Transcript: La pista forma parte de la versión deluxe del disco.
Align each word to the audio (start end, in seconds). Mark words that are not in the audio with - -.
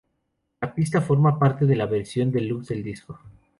La 0.61 0.73
pista 0.73 0.99
forma 0.99 1.37
parte 1.37 1.67
de 1.67 1.75
la 1.75 1.85
versión 1.85 2.31
deluxe 2.31 2.73
del 2.73 2.81
disco. 2.81 3.19